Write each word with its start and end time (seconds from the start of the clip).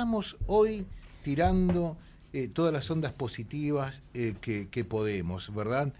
estamos 0.00 0.38
hoy 0.46 0.86
tirando 1.22 1.98
eh, 2.32 2.48
todas 2.48 2.72
las 2.72 2.90
ondas 2.90 3.12
positivas 3.12 4.00
eh, 4.14 4.34
que, 4.40 4.84
podemos, 4.86 5.54
¿verdad? 5.54 5.92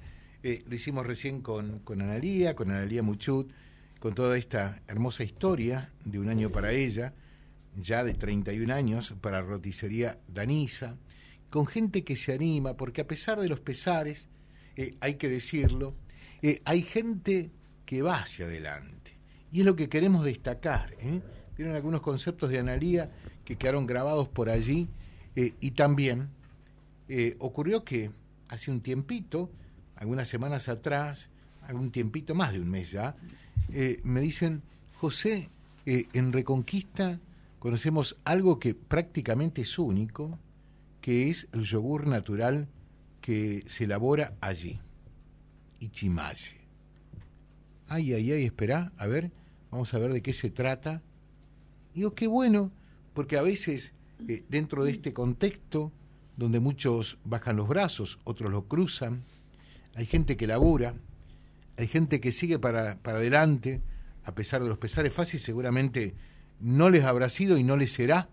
Eh, 0.43 0.65
lo 0.67 0.75
hicimos 0.75 1.07
recién 1.07 1.43
con, 1.43 1.81
con 1.81 2.01
Analía, 2.01 2.57
con 2.57 2.71
Analía 2.71 3.03
Muchut, 3.03 3.51
con 3.99 4.15
toda 4.15 4.39
esta 4.39 4.81
hermosa 4.89 5.23
historia 5.23 5.91
de 6.03 6.19
un 6.19 6.31
año 6.31 6.49
para 6.49 6.73
ella, 6.73 7.13
ya 7.77 8.03
de 8.03 8.15
31 8.15 8.73
años, 8.73 9.15
para 9.21 9.43
Roticería 9.43 10.19
Danisa, 10.27 10.97
con 11.51 11.67
gente 11.67 12.03
que 12.03 12.17
se 12.17 12.33
anima, 12.33 12.79
porque 12.79 13.03
a 13.03 13.07
pesar 13.07 13.39
de 13.39 13.51
los 13.51 13.61
pesares, 13.61 14.29
hay 15.01 15.17
que 15.17 15.29
decirlo, 15.29 15.95
hay 16.65 16.81
gente 16.81 17.51
que 17.85 18.01
va 18.01 18.23
hacia 18.23 18.47
adelante. 18.47 19.13
Y 19.53 19.61
es 19.61 19.67
lo 19.67 19.77
que 19.77 19.91
queremos 19.91 20.25
destacar. 20.25 20.95
¿eh? 21.01 21.21
Algunos 21.59 22.01
conceptos 22.01 22.49
de 22.49 22.59
Analía 22.59 23.11
que 23.51 23.57
quedaron 23.57 23.85
grabados 23.85 24.29
por 24.29 24.49
allí. 24.49 24.89
Eh, 25.35 25.55
y 25.61 25.73
también 25.73 26.29
eh, 27.09 27.35
ocurrió 27.41 27.85
que 27.85 28.13
hace 28.47 28.71
un 28.71 28.81
tiempito, 28.81 29.51
algunas 29.97 30.29
semanas 30.29 30.69
atrás, 30.69 31.29
algún 31.67 31.91
tiempito, 31.91 32.33
más 32.37 32.53
de 32.53 32.61
un 32.61 32.71
mes 32.71 32.93
ya, 32.93 33.17
me 34.03 34.21
dicen, 34.21 34.63
José, 34.99 35.49
en 35.85 36.33
Reconquista 36.33 37.21
conocemos 37.59 38.17
algo 38.25 38.59
que 38.59 38.75
prácticamente 38.75 39.63
es 39.63 39.79
único, 39.79 40.39
que 41.01 41.31
es 41.31 41.49
el 41.53 41.63
yogur 41.63 42.07
natural 42.07 42.69
que 43.21 43.65
se 43.67 43.85
elabora 43.85 44.35
allí, 44.41 44.81
Ichimaye. 45.81 46.57
Ay, 47.89 48.13
ay, 48.15 48.33
ay, 48.33 48.45
espera, 48.45 48.93
a 48.97 49.07
ver, 49.07 49.31
vamos 49.71 49.93
a 49.93 49.99
ver 49.99 50.13
de 50.13 50.23
qué 50.23 50.33
se 50.33 50.51
trata. 50.51 51.03
Digo, 51.95 52.15
qué 52.15 52.27
bueno, 52.27 52.71
porque 53.15 53.37
a 53.37 53.43
veces 53.43 53.93
eh, 54.29 54.45
dentro 54.49 54.85
de 54.85 54.93
este 54.93 55.13
contexto, 55.13 55.93
donde 56.37 56.61
muchos 56.61 57.19
bajan 57.25 57.57
los 57.57 57.69
brazos, 57.69 58.19
otros 58.25 58.51
los 58.51 58.65
cruzan, 58.65 59.23
hay 59.95 60.07
gente 60.07 60.37
que 60.37 60.47
labura, 60.47 60.95
hay 61.77 61.89
gente 61.89 62.21
que 62.21 62.33
sigue 62.33 62.59
para, 62.59 62.97
para 62.99 63.19
adelante, 63.19 63.81
a 64.25 64.35
pesar 64.35 64.63
de 64.63 64.69
los 64.69 64.79
pesares 64.79 65.13
fáciles, 65.13 65.43
seguramente 65.43 66.15
no 66.61 66.91
les 66.91 67.05
habrá 67.05 67.29
sido 67.29 67.59
y 67.59 67.65
no 67.65 67.77
les 67.77 67.93
será, 67.93 68.29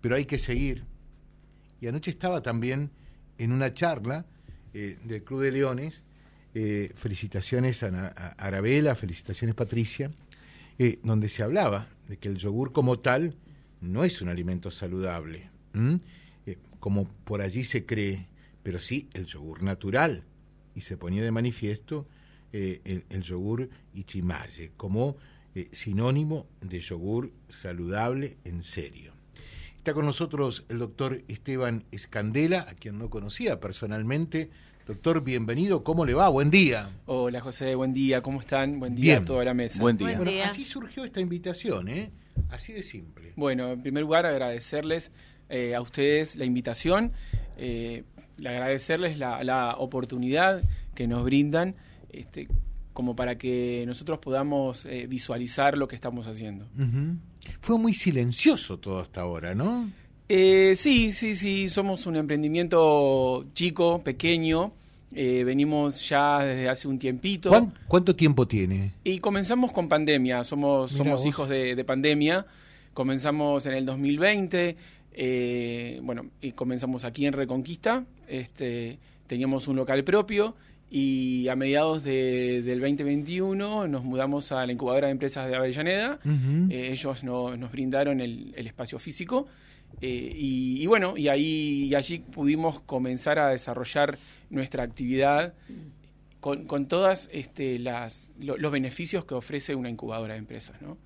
pero 0.00 0.16
hay 0.16 0.24
que 0.24 0.38
seguir. 0.38 0.84
Y 1.80 1.86
anoche 1.86 2.10
estaba 2.10 2.42
también 2.42 2.90
en 3.38 3.52
una 3.52 3.72
charla 3.72 4.26
eh, 4.74 4.98
del 5.04 5.22
Club 5.24 5.40
de 5.40 5.52
Leones, 5.52 6.02
eh, 6.54 6.92
felicitaciones 6.96 7.82
a, 7.82 8.08
Arabela, 8.36 8.94
felicitaciones 8.94 9.54
Patricia, 9.54 10.10
donde 11.02 11.28
se 11.28 11.42
hablaba 11.42 11.88
de 12.08 12.16
que 12.16 12.28
el 12.28 12.38
yogur 12.38 12.72
como 12.72 13.00
tal 13.00 13.34
no 13.80 14.04
es 14.04 14.20
un 14.22 14.28
alimento 14.28 14.70
saludable, 14.70 15.50
eh, 16.46 16.58
como 16.78 17.08
por 17.24 17.42
allí 17.42 17.64
se 17.64 17.86
cree, 17.86 18.26
pero 18.62 18.78
sí 18.78 19.08
el 19.12 19.26
yogur 19.26 19.62
natural. 19.62 20.24
Y 20.74 20.82
se 20.82 20.96
ponía 20.96 21.22
de 21.22 21.30
manifiesto 21.30 22.06
el, 22.52 23.04
el, 23.08 23.22
yogur 23.22 23.68
Ichimaye 23.94 24.72
como 24.76 25.16
sinónimo 25.72 26.46
de 26.60 26.78
yogur 26.78 27.32
saludable 27.48 28.36
en 28.44 28.62
serio. 28.62 29.12
Está 29.76 29.94
con 29.94 30.06
nosotros 30.06 30.64
el 30.68 30.78
doctor 30.78 31.22
Esteban 31.26 31.82
Escandela, 31.90 32.66
a 32.68 32.74
quien 32.74 32.98
no 32.98 33.10
conocía 33.10 33.60
personalmente, 33.60 34.50
Doctor, 34.90 35.22
bienvenido. 35.22 35.84
¿Cómo 35.84 36.04
le 36.04 36.14
va? 36.14 36.28
Buen 36.30 36.50
día. 36.50 36.90
Hola, 37.06 37.40
José. 37.40 37.76
Buen 37.76 37.94
día. 37.94 38.22
¿Cómo 38.22 38.40
están? 38.40 38.80
Buen 38.80 38.96
día 38.96 39.18
a 39.18 39.24
toda 39.24 39.44
la 39.44 39.54
mesa. 39.54 39.80
Buen 39.80 39.96
día. 39.96 40.16
Bueno, 40.16 40.32
así 40.42 40.64
surgió 40.64 41.04
esta 41.04 41.20
invitación, 41.20 41.86
¿eh? 41.86 42.10
Así 42.50 42.72
de 42.72 42.82
simple. 42.82 43.32
Bueno, 43.36 43.72
en 43.72 43.82
primer 43.82 44.02
lugar, 44.02 44.26
agradecerles 44.26 45.12
eh, 45.48 45.74
a 45.74 45.80
ustedes 45.80 46.36
la 46.36 46.44
invitación, 46.44 47.12
eh, 47.56 48.04
agradecerles 48.38 49.18
la, 49.18 49.74
oportunidad 49.78 50.62
que 50.94 51.06
nos 51.06 51.24
brindan 51.24 51.76
este, 52.10 52.48
como 52.92 53.14
para 53.14 53.38
que 53.38 53.84
nosotros 53.86 54.18
podamos 54.18 54.84
eh, 54.86 55.06
visualizar 55.08 55.76
lo 55.76 55.88
que 55.88 55.94
estamos 55.94 56.26
haciendo. 56.26 56.68
Fue 57.60 57.78
muy 57.78 57.94
silencioso 57.94 58.78
todo 58.78 59.00
hasta 59.00 59.22
ahora, 59.22 59.54
¿no? 59.54 59.90
Eh, 60.32 60.74
sí, 60.76 61.12
sí, 61.12 61.34
sí, 61.34 61.68
somos 61.68 62.06
un 62.06 62.14
emprendimiento 62.14 63.46
chico, 63.52 64.00
pequeño. 64.04 64.72
Eh, 65.12 65.42
venimos 65.44 66.08
ya 66.08 66.40
desde 66.40 66.68
hace 66.68 66.86
un 66.86 66.98
tiempito. 66.98 67.50
¿Cuánto 67.88 68.14
tiempo 68.14 68.46
tiene? 68.46 68.92
Y 69.02 69.18
comenzamos 69.18 69.72
con 69.72 69.88
pandemia, 69.88 70.44
somos, 70.44 70.92
somos 70.92 71.26
hijos 71.26 71.48
de, 71.48 71.84
pandemia. 71.84 72.46
Comenzamos 72.94 73.66
en 73.66 73.74
el 73.74 73.86
2020, 73.86 74.76
eh, 75.12 76.00
bueno, 76.02 76.26
y 76.40 76.52
comenzamos 76.52 77.04
aquí 77.04 77.26
en 77.26 77.32
Reconquista. 77.32 78.04
Este, 78.28 78.98
teníamos 79.26 79.66
un 79.68 79.76
local 79.76 80.04
propio 80.04 80.54
y 80.92 81.46
a 81.48 81.54
mediados 81.54 82.02
del 82.02 82.80
2021 82.80 83.86
nos 83.86 84.04
mudamos 84.04 84.50
a 84.50 84.66
la 84.66 84.72
incubadora 84.72 85.06
de 85.06 85.12
empresas 85.12 85.48
de 85.48 85.56
Avellaneda. 85.56 86.18
ellos 86.68 87.22
nos 87.24 87.72
brindaron 87.72 88.20
el, 88.20 88.52
el 88.56 88.66
espacio 88.66 88.98
físico 88.98 89.46
eh, 90.00 90.32
y, 90.34 90.86
bueno, 90.86 91.16
y 91.16 91.28
ahí 91.28 91.84
y 91.84 91.94
allí 91.94 92.20
pudimos 92.20 92.80
comenzar 92.80 93.38
a 93.38 93.48
desarrollar 93.48 94.18
nuestra 94.48 94.82
actividad 94.82 95.54
con, 96.40 96.64
con 96.64 96.86
todas 96.86 97.28
este, 97.32 97.78
las, 97.78 98.30
los 98.38 98.72
beneficios 98.72 99.24
que 99.24 99.34
ofrece 99.34 99.74
una 99.74 99.90
incubadora 99.90 100.34
de 100.34 100.38
empresas, 100.38 100.80
¿no? 100.80 100.96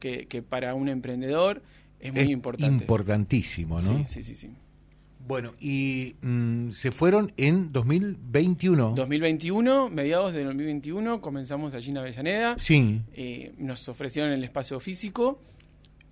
que, 0.00 0.26
que, 0.26 0.42
para 0.42 0.74
un 0.74 0.88
emprendedor 0.88 1.62
es 2.00 2.14
muy 2.14 2.32
importante. 2.32 2.82
Importantísimo, 2.82 3.80
¿no? 3.80 4.04
Sí, 4.06 4.22
sí, 4.22 4.34
sí. 4.34 4.50
Bueno, 5.26 5.52
y 5.60 6.16
mm, 6.22 6.70
se 6.70 6.90
fueron 6.90 7.32
en 7.36 7.72
2021. 7.72 8.94
2021, 8.96 9.90
mediados 9.90 10.32
de 10.32 10.44
2021, 10.44 11.20
comenzamos 11.20 11.74
allí 11.74 11.90
en 11.90 11.98
Avellaneda. 11.98 12.56
Sí. 12.58 13.02
Eh, 13.12 13.52
nos 13.58 13.86
ofrecieron 13.88 14.32
el 14.32 14.42
espacio 14.42 14.80
físico 14.80 15.40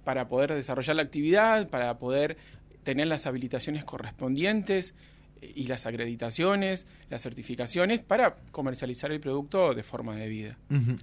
para 0.09 0.27
poder 0.27 0.55
desarrollar 0.55 0.97
la 0.97 1.03
actividad, 1.03 1.69
para 1.69 1.99
poder 1.99 2.39
tener 2.83 3.09
las 3.09 3.27
habilitaciones 3.27 3.85
correspondientes 3.85 4.95
eh, 5.43 5.53
y 5.55 5.65
las 5.65 5.85
acreditaciones, 5.85 6.87
las 7.11 7.21
certificaciones 7.21 8.01
para 8.01 8.37
comercializar 8.51 9.13
el 9.13 9.21
producto 9.21 9.75
de 9.75 9.83
forma 9.83 10.17
debida. 10.17 10.57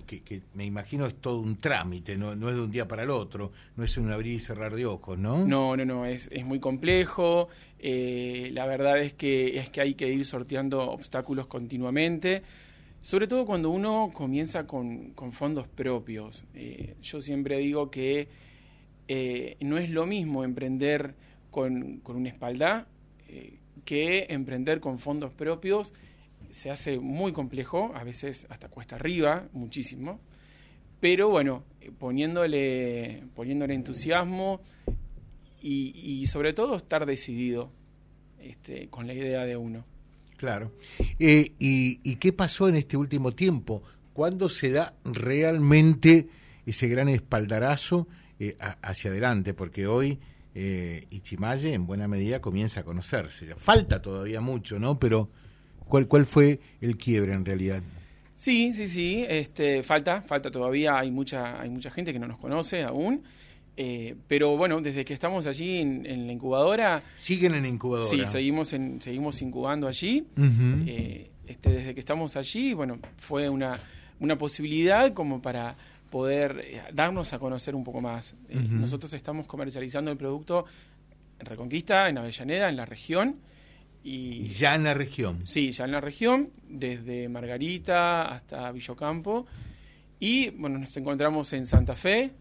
que, 0.08 0.42
me 0.56 0.66
imagino 0.66 1.06
es 1.06 1.14
todo 1.22 1.40
un 1.40 1.58
trámite, 1.58 2.18
no, 2.18 2.36
no 2.36 2.50
es 2.50 2.56
de 2.56 2.62
un 2.64 2.72
día 2.72 2.88
para 2.88 3.04
el 3.04 3.12
otro, 3.12 3.52
no 3.76 3.84
es 3.84 3.96
un 3.98 4.12
abrir 4.12 4.34
y 4.34 4.40
cerrar 4.40 4.76
de 4.76 4.88
ojos, 4.88 5.20
¿no? 5.20 5.46
No, 5.46 5.78
no, 5.78 5.86
no, 5.86 6.08
es, 6.08 6.28
es 6.32 6.44
muy 6.44 6.60
complejo. 6.60 7.48
Eh, 7.78 8.50
la 8.54 8.66
verdad 8.66 9.00
es 9.00 9.14
que, 9.14 9.60
es 9.60 9.70
que 9.70 9.82
hay 9.82 9.94
que 9.94 10.12
ir 10.12 10.26
sorteando 10.26 10.82
obstáculos 10.82 11.46
continuamente. 11.46 12.42
Sobre 13.04 13.28
todo 13.28 13.46
cuando 13.46 13.70
uno 13.70 14.10
comienza 14.12 14.66
con, 14.66 15.12
con 15.12 15.32
fondos 15.32 15.68
propios. 15.68 16.44
Eh, 16.56 16.96
yo 17.04 17.22
siempre 17.22 17.60
digo 17.60 17.92
que 17.92 18.44
eh, 19.08 19.58
no 19.62 19.78
es 19.78 19.90
lo 19.90 20.06
mismo 20.06 20.44
emprender 20.44 21.16
con, 21.52 21.98
con 21.98 22.16
una 22.16 22.30
espalda 22.30 22.88
eh, 23.28 23.60
que 23.84 24.26
emprender 24.30 24.80
con 24.80 25.00
fondos 25.00 25.32
propios. 25.32 25.94
Se 26.50 26.72
hace 26.72 27.00
muy 27.00 27.32
complejo, 27.32 27.92
a 27.96 28.04
veces 28.04 28.48
hasta 28.50 28.70
cuesta 28.70 28.96
arriba, 28.96 29.48
muchísimo. 29.52 30.20
Pero 31.00 31.30
bueno, 31.30 31.64
eh, 31.82 31.92
poniéndole, 31.98 33.24
poniéndole 33.36 33.74
entusiasmo 33.74 34.62
y, 35.62 36.28
sobre 36.28 36.54
todo 36.54 36.76
estar 36.76 37.08
decidido 37.08 37.72
este, 38.40 38.88
con 38.90 39.08
la 39.08 39.14
idea 39.14 39.46
de 39.46 39.58
uno. 39.58 39.84
Claro. 40.38 40.72
y, 41.18 41.54
¿Y 41.60 42.16
qué 42.18 42.34
pasó 42.34 42.68
en 42.70 42.76
este 42.76 42.98
último 42.98 43.32
tiempo? 43.32 43.82
¿Cuándo 44.14 44.50
se 44.50 44.70
da 44.70 44.94
realmente 45.04 46.28
ese 46.66 46.88
gran 46.88 47.10
espaldarazo 47.10 48.08
eh, 48.40 48.58
hacia 48.82 49.12
adelante, 49.12 49.54
porque 49.54 49.88
hoy 49.88 50.20
eh, 50.54 51.08
Ichimaye 51.10 51.74
en 51.74 51.86
buena 51.86 52.08
medida 52.08 52.42
comienza 52.42 52.82
a 52.82 52.84
conocerse. 52.84 53.56
Falta 53.56 54.02
todavía 54.02 54.42
mucho, 54.42 54.80
¿no? 54.80 55.00
Pero 55.00 55.30
¿cuál, 55.86 56.08
cuál 56.08 56.26
fue 56.26 56.60
el 56.82 56.98
quiebre 56.98 57.34
en 57.34 57.46
realidad? 57.46 57.82
Sí, 58.36 58.74
sí, 58.74 58.88
sí, 58.88 59.26
este, 59.28 59.84
falta, 59.84 60.22
falta 60.22 60.52
todavía, 60.52 61.00
hay 61.00 61.12
mucha, 61.12 61.62
hay 61.62 61.70
mucha 61.70 61.90
gente 61.90 62.12
que 62.12 62.20
no 62.20 62.28
nos 62.28 62.38
conoce 62.38 62.84
aún. 62.84 63.24
Eh, 63.78 64.16
pero 64.28 64.56
bueno, 64.56 64.80
desde 64.82 65.04
que 65.04 65.14
estamos 65.14 65.48
allí 65.48 65.80
en, 65.80 66.28
la 66.28 66.32
incubadora. 66.34 67.04
¿Siguen 67.16 67.56
en 67.56 67.66
incubadora? 67.66 68.10
Sí, 68.10 68.26
seguimos, 68.26 68.72
en, 68.74 69.02
seguimos 69.02 69.42
incubando 69.42 69.88
allí. 69.88 70.26
este, 71.46 71.70
desde 71.70 71.94
que 71.94 72.00
estamos 72.00 72.36
allí, 72.36 72.74
bueno, 72.74 73.00
fue 73.18 73.50
una, 73.50 73.80
una 74.20 74.38
posibilidad 74.38 75.14
como 75.14 75.42
para 75.42 75.76
poder 76.10 76.62
eh, 76.64 76.82
darnos 76.94 77.34
a 77.34 77.40
conocer 77.40 77.76
un 77.76 77.84
poco 77.84 78.02
más. 78.02 78.36
Eh, 78.50 78.56
nosotros 78.56 79.12
estamos 79.14 79.48
comercializando 79.48 80.12
el 80.12 80.18
producto 80.18 80.66
en 81.40 81.46
Reconquista, 81.46 82.10
en 82.10 82.18
Avellaneda, 82.18 82.70
en 82.70 82.76
la 82.76 82.86
región. 82.86 83.38
Y, 84.04 84.48
ya 84.50 84.76
en 84.76 84.84
la 84.84 84.94
región. 84.94 85.48
Sí, 85.48 85.72
ya 85.72 85.86
en 85.86 85.92
la 85.92 86.02
región, 86.02 86.52
desde 86.70 87.28
Margarita 87.28 88.24
hasta 88.24 88.72
Villocampo. 88.72 89.48
Y 90.20 90.52
bueno, 90.52 90.78
nos 90.80 90.96
encontramos 90.96 91.52
en 91.54 91.66
Santa 91.66 91.96
Fe, 91.96 92.32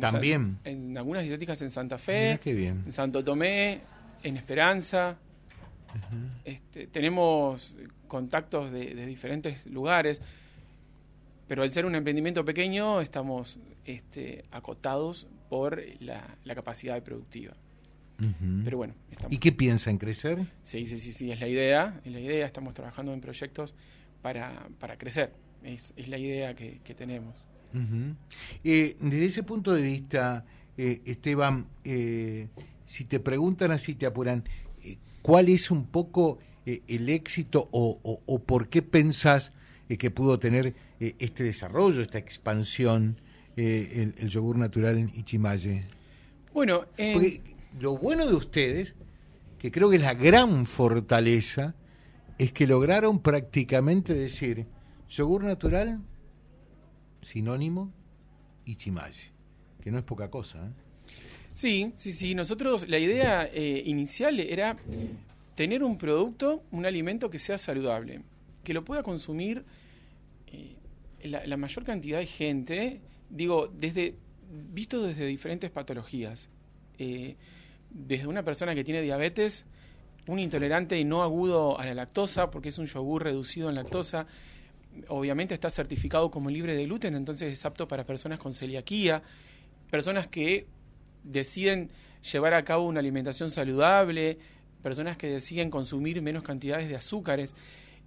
También. 0.00 0.58
En, 0.64 0.96
algunas 0.96 1.22
dietéticas 1.22 1.60
en 1.62 1.70
Santa 1.70 1.98
Fe, 1.98 2.40
bien. 2.44 2.82
en 2.86 2.92
Santo 2.92 3.22
Tomé, 3.22 3.80
en 4.22 4.36
Esperanza. 4.36 5.16
este, 6.44 6.86
tenemos 6.86 7.74
contactos 8.12 8.70
de, 8.70 9.06
diferentes 9.06 9.64
lugares, 9.66 10.20
pero 11.52 11.64
al 11.64 11.70
ser 11.70 11.84
un 11.84 11.94
emprendimiento 11.94 12.46
pequeño 12.46 13.02
estamos 13.02 13.58
este, 13.84 14.42
acotados 14.52 15.26
por 15.50 15.82
la, 16.00 16.38
capacidad 16.54 17.02
productiva. 17.02 17.52
Pero 18.64 18.78
bueno, 18.78 18.94
¿Y 19.28 19.36
qué 19.36 19.52
piensan 19.52 19.98
crecer? 19.98 20.46
Sí, 20.62 20.86
sí, 20.86 20.98
sí, 20.98 21.12
sí, 21.12 21.30
es 21.30 21.40
la 21.40 21.48
idea, 21.48 22.00
es 22.06 22.10
la 22.10 22.20
idea, 22.20 22.46
estamos 22.46 22.72
trabajando 22.72 23.12
en 23.12 23.20
proyectos 23.20 23.74
para, 24.22 24.66
para 24.78 24.96
crecer, 24.96 25.34
es, 25.62 25.92
es 25.94 26.08
la 26.08 26.16
idea 26.16 26.56
que, 26.56 26.94
tenemos. 26.96 27.44
Eh, 28.64 28.96
desde 28.98 29.26
ese 29.26 29.42
punto 29.42 29.74
de 29.74 29.82
vista, 29.82 30.46
eh, 30.78 31.02
Esteban, 31.04 31.66
eh, 31.84 32.48
si 32.86 33.04
te 33.04 33.20
preguntan 33.20 33.72
así, 33.72 33.94
te 33.94 34.06
apuran, 34.06 34.42
¿cuál 35.20 35.50
es 35.50 35.70
un 35.70 35.84
poco 35.84 36.38
el 36.64 37.10
éxito 37.10 37.68
o, 37.72 38.38
por 38.46 38.70
qué 38.70 38.80
pensás 38.80 39.52
que 39.88 40.10
pudo 40.10 40.38
tener 40.38 40.74
este 40.98 41.44
desarrollo, 41.44 42.00
esta 42.00 42.18
expansión, 42.18 43.20
el, 43.56 44.28
yogur 44.28 44.56
natural 44.56 44.98
en 44.98 45.12
Ichimaye? 45.14 45.84
Bueno, 46.54 46.86
lo 47.78 47.98
bueno 47.98 48.26
de 48.26 48.34
ustedes, 48.34 48.94
que 49.58 49.70
creo 49.70 49.90
que 49.90 49.96
es 49.96 50.02
la 50.02 50.14
gran 50.14 50.66
fortaleza, 50.66 51.74
es 52.38 52.52
que 52.52 52.66
lograron 52.66 53.20
prácticamente 53.20 54.14
decir 54.14 54.66
yogur 55.08 55.44
natural, 55.44 56.00
sinónimo, 57.22 57.92
y 58.64 58.76
chimaye, 58.76 59.30
que 59.82 59.90
no 59.90 59.98
es 59.98 60.04
poca 60.04 60.30
cosa. 60.30 60.66
¿eh? 60.66 60.70
Sí, 61.54 61.92
sí, 61.96 62.12
sí. 62.12 62.34
Nosotros, 62.34 62.88
la 62.88 62.98
idea 62.98 63.46
eh, 63.52 63.82
inicial 63.86 64.40
era 64.40 64.76
tener 65.54 65.82
un 65.82 65.98
producto, 65.98 66.62
un 66.70 66.86
alimento 66.86 67.28
que 67.28 67.38
sea 67.38 67.58
saludable, 67.58 68.22
que 68.62 68.74
lo 68.74 68.84
pueda 68.84 69.02
consumir 69.02 69.64
eh, 70.46 70.76
la, 71.24 71.56
mayor 71.56 71.84
cantidad 71.84 72.18
de 72.18 72.26
gente, 72.26 73.00
digo, 73.30 73.68
desde 73.68 74.16
visto 74.50 75.02
desde 75.02 75.26
diferentes 75.26 75.70
patologías. 75.70 76.48
desde 76.98 78.26
una 78.26 78.42
persona 78.42 78.74
que 78.74 78.84
tiene 78.84 79.02
diabetes 79.02 79.64
un 80.26 80.38
intolerante 80.38 80.98
y 80.98 81.04
no 81.04 81.22
agudo 81.22 81.78
a 81.78 81.86
la 81.86 81.94
lactosa, 81.94 82.50
porque 82.50 82.68
es 82.68 82.78
un 82.78 82.86
yogur 82.86 83.24
reducido 83.24 83.68
en 83.68 83.74
lactosa. 83.74 84.26
Obviamente 85.08 85.54
está 85.54 85.70
certificado 85.70 86.30
como 86.30 86.50
libre 86.50 86.74
de 86.74 86.84
gluten, 86.84 87.14
entonces 87.16 87.52
es 87.52 87.64
apto 87.64 87.88
para 87.88 88.04
personas 88.04 88.38
con 88.38 88.52
celiaquía, 88.52 89.22
personas 89.90 90.28
que 90.28 90.66
deciden 91.24 91.90
llevar 92.32 92.54
a 92.54 92.64
cabo 92.64 92.86
una 92.86 93.00
alimentación 93.00 93.50
saludable, 93.50 94.38
personas 94.82 95.16
que 95.16 95.28
deciden 95.28 95.70
consumir 95.70 96.20
menos 96.22 96.42
cantidades 96.42 96.88
de 96.88 96.96
azúcares. 96.96 97.54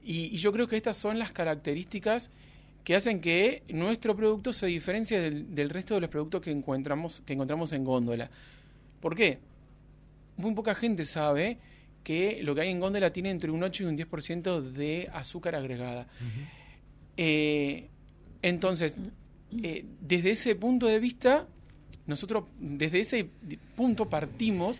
Y, 0.06 0.38
yo 0.38 0.52
creo 0.52 0.68
que 0.68 0.78
estas 0.78 0.96
son 0.96 1.20
las 1.20 1.32
características 1.32 2.30
que 2.84 2.96
hacen 2.96 3.20
que 3.20 3.64
nuestro 3.70 4.16
producto 4.16 4.54
se 4.54 4.68
diferencie 4.68 5.20
del, 5.20 5.56
del, 5.56 5.72
resto 5.72 5.96
de 5.96 6.02
los 6.02 6.10
productos 6.10 6.42
que 6.42 6.52
encontramos, 6.52 7.24
que 7.26 7.34
encontramos 7.34 7.74
en 7.74 7.84
góndola. 7.84 8.30
¿Por 9.02 9.16
qué? 9.16 9.40
Muy 10.38 10.54
poca 10.54 10.76
gente 10.76 11.04
sabe 11.06 11.58
que 12.04 12.44
lo 12.44 12.54
que 12.54 12.62
hay 12.62 12.70
en 12.70 12.80
góndola 12.80 13.12
tiene 13.12 13.32
entre 13.32 13.50
un 13.50 13.64
8 13.64 13.84
y 13.84 13.86
un 13.88 13.98
10% 13.98 14.62
de 14.62 15.10
azúcar 15.12 15.56
agregada. 15.56 16.08
Eh, 17.18 17.90
entonces, 18.44 18.96
eh, 19.64 19.86
desde 20.02 20.30
ese 20.32 20.56
punto 20.56 20.86
de 20.86 21.00
vista, 21.00 21.48
nosotros 22.06 22.46
desde 22.60 23.00
ese 23.00 23.28
punto 23.76 24.08
partimos 24.08 24.80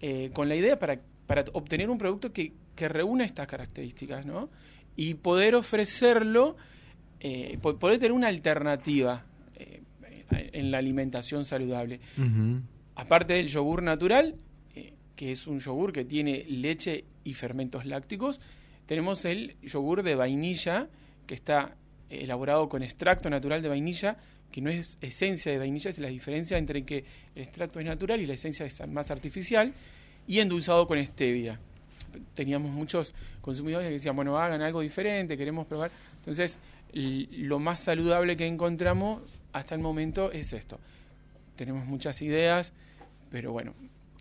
eh, 0.00 0.30
con 0.32 0.48
la 0.48 0.56
idea 0.56 0.76
para, 0.76 0.98
para 1.28 1.44
obtener 1.52 1.88
un 1.88 1.98
producto 1.98 2.32
que, 2.32 2.52
que 2.74 2.88
reúna 2.88 3.24
estas 3.24 3.46
características, 3.46 4.26
¿no? 4.26 4.50
Y 4.96 5.14
poder 5.14 5.54
ofrecerlo, 5.54 6.56
poder 7.60 7.98
tener 7.98 8.12
una 8.12 8.28
alternativa 8.28 9.24
en 10.30 10.70
la 10.70 10.78
alimentación 10.78 11.44
saludable. 11.44 12.00
Aparte 12.96 13.34
del 13.34 13.48
yogur 13.48 13.82
natural, 13.82 14.36
que 15.16 15.32
es 15.32 15.46
un 15.46 15.60
yogur 15.60 15.92
que 15.92 16.04
tiene 16.04 16.44
leche 16.48 17.04
y 17.22 17.34
fermentos 17.34 17.86
lácticos. 17.86 18.40
Tenemos 18.86 19.24
el 19.24 19.56
yogur 19.62 20.02
de 20.02 20.14
vainilla, 20.14 20.88
que 21.26 21.34
está 21.34 21.76
elaborado 22.10 22.68
con 22.68 22.82
extracto 22.82 23.30
natural 23.30 23.62
de 23.62 23.68
vainilla, 23.68 24.18
que 24.50 24.60
no 24.60 24.70
es 24.70 24.98
esencia 25.00 25.50
de 25.50 25.58
vainilla, 25.58 25.90
es 25.90 25.98
la 25.98 26.08
diferencia 26.08 26.58
entre 26.58 26.84
que 26.84 27.04
el 27.34 27.42
extracto 27.42 27.80
es 27.80 27.86
natural 27.86 28.20
y 28.20 28.26
la 28.26 28.34
esencia 28.34 28.66
es 28.66 28.86
más 28.88 29.10
artificial, 29.10 29.72
y 30.26 30.38
endulzado 30.38 30.86
con 30.86 31.02
stevia. 31.04 31.58
Teníamos 32.34 32.70
muchos 32.70 33.14
consumidores 33.40 33.88
que 33.88 33.94
decían, 33.94 34.16
bueno, 34.16 34.38
hagan 34.38 34.62
algo 34.62 34.80
diferente, 34.80 35.36
queremos 35.36 35.66
probar. 35.66 35.90
Entonces, 36.18 36.58
lo 36.92 37.58
más 37.58 37.80
saludable 37.80 38.36
que 38.36 38.46
encontramos 38.46 39.22
hasta 39.52 39.74
el 39.74 39.80
momento 39.80 40.32
es 40.32 40.52
esto. 40.52 40.78
Tenemos 41.56 41.86
muchas 41.86 42.20
ideas, 42.22 42.72
pero 43.30 43.52
bueno, 43.52 43.74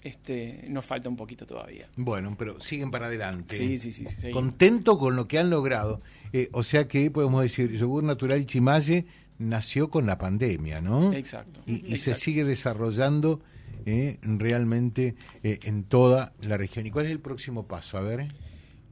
este, 0.03 0.65
nos 0.67 0.85
falta 0.85 1.09
un 1.09 1.15
poquito 1.15 1.45
todavía. 1.45 1.87
Bueno, 1.95 2.35
pero 2.37 2.59
siguen 2.59 2.91
para 2.91 3.07
adelante. 3.07 3.57
Sí, 3.57 3.77
sí, 3.77 3.91
sí. 3.91 4.31
Contento 4.31 4.97
con 4.97 5.15
lo 5.15 5.27
que 5.27 5.39
han 5.39 5.49
logrado. 5.49 6.01
Eh, 6.33 6.49
o 6.51 6.63
sea 6.63 6.87
que 6.87 7.09
podemos 7.09 7.41
decir, 7.41 7.71
Yogur 7.71 8.03
Natural 8.03 8.45
Chimaye 8.45 9.05
nació 9.39 9.89
con 9.89 10.05
la 10.05 10.17
pandemia, 10.17 10.81
¿no? 10.81 11.13
Exacto. 11.13 11.61
Y, 11.65 11.97
se 11.97 12.15
sigue 12.15 12.43
desarrollando 12.43 13.41
eh, 13.85 14.19
realmente 14.21 15.15
eh, 15.43 15.59
en 15.63 15.83
toda 15.83 16.33
la 16.41 16.57
región. 16.57 16.85
¿Y 16.85 16.91
cuál 16.91 17.05
es 17.05 17.11
el 17.11 17.19
próximo 17.19 17.67
paso? 17.67 17.97
A 17.97 18.01
ver. 18.01 18.27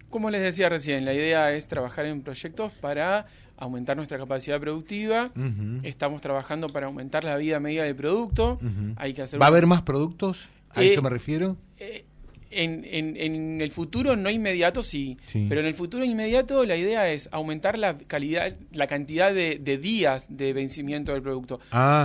Como 0.09 0.29
les 0.29 0.41
decía 0.41 0.69
recién, 0.69 1.05
la 1.05 1.13
idea 1.13 1.53
es 1.53 1.67
trabajar 1.67 2.05
en 2.05 2.21
proyectos 2.21 2.71
para 2.81 3.27
aumentar 3.57 3.95
nuestra 3.95 4.17
capacidad 4.17 4.59
productiva. 4.59 5.31
Estamos 5.83 6.19
trabajando 6.19 6.67
para 6.67 6.87
aumentar 6.87 7.23
la 7.23 7.37
vida 7.37 7.59
media 7.59 7.83
del 7.83 7.95
producto. 7.95 8.59
Hay 8.97 9.13
que 9.13 9.21
hacer 9.21 9.41
¿Va 9.41 9.45
a 9.45 9.49
haber 9.49 9.67
más 9.67 9.83
productos? 9.83 10.49
¿A 10.73 10.83
eso 10.83 10.99
eh, 10.99 11.03
me 11.03 11.09
refiero? 11.09 11.57
Eh, 11.77 12.05
en, 12.51 12.85
en, 12.85 13.61
el 13.61 13.71
futuro 13.71 14.15
no 14.15 14.29
inmediato 14.29 14.81
sí, 14.81 15.17
pero 15.49 15.61
en 15.61 15.67
el 15.67 15.73
futuro 15.73 16.03
inmediato 16.03 16.65
la 16.65 16.75
idea 16.75 17.09
es 17.09 17.29
aumentar 17.31 17.77
la 17.77 17.97
calidad, 17.97 18.55
la 18.73 18.87
cantidad 18.87 19.33
de, 19.33 19.57
días 19.77 20.25
de 20.29 20.53
vencimiento 20.53 21.13
del 21.13 21.21
producto. 21.21 21.59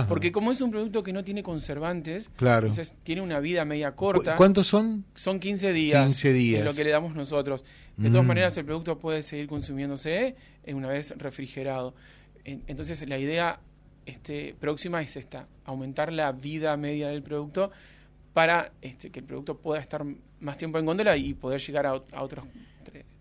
Porque 0.07 0.31
como 0.31 0.51
es 0.51 0.61
un 0.61 0.71
producto 0.71 1.03
que 1.03 1.13
no 1.13 1.23
tiene 1.23 1.43
conservantes, 1.43 2.29
entonces 2.39 2.93
tiene 3.03 3.21
una 3.21 3.39
vida 3.39 3.65
media 3.65 3.91
corta. 3.91 4.35
¿Cuántos 4.35 4.67
son? 4.67 5.05
Son 5.13 5.39
15 5.39 5.73
días. 5.73 6.05
15 6.05 6.33
días. 6.33 6.59
Es 6.59 6.65
lo 6.65 6.73
que 6.73 6.83
le 6.83 6.91
damos 6.91 7.13
nosotros. 7.15 7.65
De 7.97 8.09
todas 8.09 8.23
mm. 8.23 8.27
maneras, 8.27 8.57
el 8.57 8.65
producto 8.65 8.99
puede 8.99 9.23
seguir 9.23 9.47
consumiéndose 9.47 10.35
una 10.67 10.89
vez 10.89 11.13
refrigerado. 11.17 11.93
Entonces 12.43 13.07
la 13.07 13.17
idea 13.17 13.59
este, 14.05 14.55
próxima 14.57 15.01
es 15.01 15.17
esta, 15.17 15.47
aumentar 15.65 16.13
la 16.13 16.31
vida 16.31 16.77
media 16.77 17.09
del 17.09 17.21
producto 17.21 17.71
para 18.33 18.71
este, 18.81 19.09
que 19.09 19.19
el 19.19 19.25
producto 19.25 19.57
pueda 19.57 19.81
estar 19.81 20.05
más 20.39 20.57
tiempo 20.57 20.79
en 20.79 20.85
góndola 20.85 21.17
y 21.17 21.33
poder 21.33 21.61
llegar 21.61 21.85
a, 21.85 21.93
otros. 21.93 22.45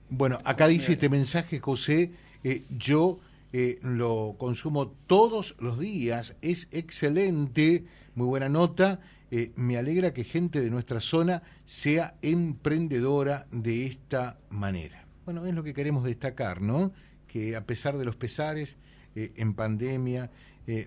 Bueno, 0.09 0.39
acá 0.45 0.69
dice 0.69 0.93
este 0.93 1.09
mensaje, 1.09 1.59
José, 1.59 2.13
eh, 2.45 2.63
yo 2.71 3.19
eh, 3.53 3.79
lo 3.83 4.37
consumo 4.39 4.89
todos 5.07 5.57
los 5.59 5.79
días, 5.81 6.37
es 6.43 6.69
excelente, 6.71 7.85
muy 8.15 8.29
buena 8.29 8.49
nota, 8.49 9.01
eh, 9.31 9.51
me 9.57 9.77
alegra 9.77 10.15
que 10.15 10.23
gente 10.23 10.61
de 10.61 10.71
nuestra 10.71 11.01
zona 11.01 11.43
sea 11.65 12.15
emprendedora 12.23 13.47
de 13.51 13.87
esta 13.87 14.39
manera. 14.51 15.05
Bueno, 15.25 15.45
es 15.45 15.55
lo 15.55 15.65
que 15.65 15.75
queremos 15.75 16.05
destacar, 16.05 16.63
¿no? 16.63 16.93
Que 17.27 17.57
a 17.57 17.65
pesar 17.65 17.99
de 17.99 18.05
los 18.05 18.15
pesares, 18.15 18.77
en 19.17 19.55
pandemia, 19.55 20.31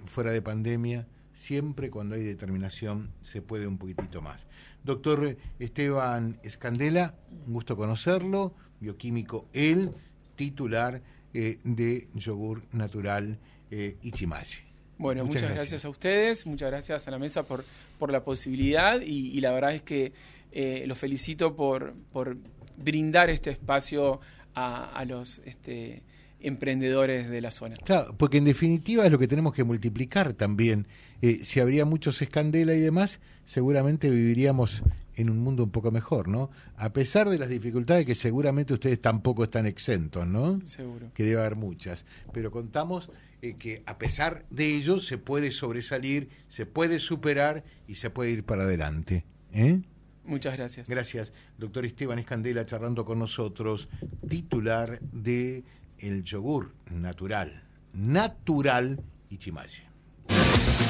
fuera 0.06 0.30
de 0.30 0.42
pandemia, 0.42 1.08
siempre 1.40 1.90
cuando 1.90 2.16
hay 2.16 2.24
determinación 2.24 3.12
se 3.22 3.42
puede 3.42 3.66
un 3.66 3.78
poquitito 3.78 4.22
más. 4.22 4.46
Doctor 4.84 5.38
Esteban 5.58 6.38
Escandela, 6.44 7.16
un 7.48 7.54
gusto 7.54 7.78
conocerlo, 7.78 8.54
bioquímico, 8.82 9.48
él, 9.54 9.92
titular 10.36 11.02
eh, 11.34 11.60
de 11.64 12.10
Yogur 12.14 12.64
Natural 12.74 13.40
eh, 13.72 13.96
Ichimashi. 14.04 14.64
Bueno, 14.98 15.24
muchas, 15.24 15.44
gracias. 15.44 15.86
a 15.86 15.90
ustedes, 15.90 16.46
muchas 16.46 16.72
gracias 16.72 17.08
a 17.08 17.12
la 17.12 17.18
mesa 17.18 17.44
por, 17.44 17.64
por 17.98 18.12
la 18.12 18.22
posibilidad 18.22 19.00
y, 19.00 19.40
la 19.40 19.52
verdad 19.52 19.74
es 19.74 19.82
que 19.82 20.12
eh, 20.52 20.84
los 20.88 20.98
felicito 21.00 21.56
por, 21.56 21.94
por 22.12 22.36
brindar 22.76 23.30
este 23.30 23.52
espacio 23.52 24.20
a, 24.54 24.92
a 24.92 25.06
los... 25.06 25.40
Este, 25.46 26.04
emprendedores 26.42 27.30
de 27.30 27.42
la 27.42 27.52
zona. 27.52 27.76
Claro, 27.78 28.16
porque 28.18 28.38
en 28.38 28.46
definitiva 28.46 29.06
es 29.06 29.12
lo 29.12 29.20
que 29.20 29.28
tenemos 29.28 29.54
que 29.54 29.64
multiplicar 29.64 30.34
también. 30.34 30.88
Eh, 31.22 31.42
si 31.44 31.60
habría 31.60 31.86
muchos 31.86 32.22
escandela 32.22 32.74
y 32.74 32.80
demás, 32.80 33.20
seguramente 33.46 34.10
viviríamos 34.10 34.84
en 35.16 35.30
un 35.30 35.40
mundo 35.40 35.66
un 35.66 35.72
poco 35.72 35.92
mejor, 35.92 36.30
¿no? 36.30 36.50
A 36.78 36.94
pesar 36.94 37.30
de 37.30 37.38
las 37.38 37.50
dificultades 37.50 38.06
que 38.06 38.16
seguramente 38.16 38.74
ustedes 38.74 39.02
tampoco 39.02 39.44
están 39.44 39.66
exentos, 39.66 40.26
¿no? 40.26 40.62
Seguro. 40.66 41.12
Que 41.14 41.24
debe 41.24 41.42
haber 41.42 41.58
muchas. 41.58 42.06
Pero 42.32 42.52
contamos 42.52 43.10
eh, 43.42 43.56
que 43.60 43.84
a 43.86 43.98
pesar 43.98 44.46
de 44.50 44.76
ello 44.76 45.02
se 45.02 45.18
puede 45.18 45.52
sobresalir, 45.52 46.30
se 46.48 46.66
puede 46.66 47.00
superar 47.00 47.66
y 47.88 47.96
se 47.96 48.10
puede 48.10 48.32
ir 48.32 48.46
para 48.46 48.64
adelante. 48.64 49.26
¿eh? 49.52 49.82
Muchas 50.24 50.56
gracias. 50.56 50.88
Gracias, 50.88 51.34
doctor 51.58 51.86
Esteban 51.86 52.20
Escandela, 52.20 52.66
charlando 52.66 53.04
con 53.04 53.20
nosotros, 53.20 53.90
titular 54.28 55.00
de 55.02 55.64
el 56.02 56.24
yogur 56.24 56.72
natural, 56.90 57.64
natural 57.94 59.00
y 59.30 59.38
chimaye. 59.38 59.90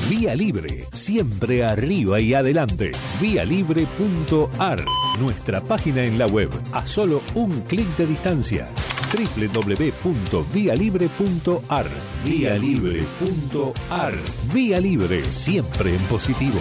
Vía 0.09 0.35
Libre, 0.35 0.85
siempre 0.91 1.63
arriba 1.63 2.19
y 2.19 2.33
adelante. 2.33 2.91
Vialibre.ar, 3.21 4.83
nuestra 5.19 5.61
página 5.61 6.03
en 6.03 6.17
la 6.17 6.25
web, 6.25 6.49
a 6.71 6.87
solo 6.87 7.21
un 7.35 7.61
clic 7.61 7.85
de 7.95 8.07
distancia. 8.07 8.67
www.vialibre.ar, 9.13 11.87
vialibre.ar. 12.25 14.15
Vía 14.51 14.79
Libre, 14.79 15.23
siempre 15.25 15.95
en 15.95 16.01
positivo. 16.03 16.59